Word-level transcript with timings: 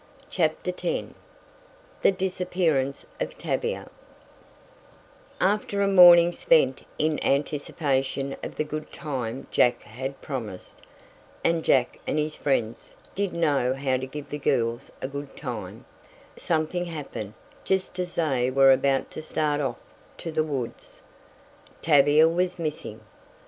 CHAPTER 0.31 0.71
X 0.71 1.09
THE 2.01 2.11
DISAPPEARANCE 2.11 3.05
OF 3.19 3.37
TAVIA 3.37 3.87
After 5.39 5.83
a 5.83 5.87
morning 5.87 6.31
spent 6.31 6.81
in 6.97 7.23
anticipation 7.23 8.35
of 8.41 8.55
the 8.55 8.63
good 8.63 8.91
time 8.91 9.45
Jack 9.51 9.83
had 9.83 10.19
promised 10.19 10.79
(and 11.43 11.63
Jack 11.63 11.99
and 12.07 12.17
his 12.17 12.35
friends 12.35 12.95
did 13.13 13.31
know 13.33 13.75
how 13.75 13.97
to 13.97 14.07
give 14.07 14.29
the 14.31 14.39
girls 14.39 14.91
a 15.03 15.07
good 15.07 15.37
time) 15.37 15.85
something 16.35 16.85
happened 16.85 17.35
just 17.63 17.99
as 17.99 18.15
they 18.15 18.49
were 18.49 18.71
about 18.71 19.11
to 19.11 19.21
start 19.21 19.61
off 19.61 19.77
to 20.17 20.31
the 20.31 20.43
woods. 20.43 20.99
Tavia 21.83 22.27
was 22.27 22.57
missing! 22.57 23.01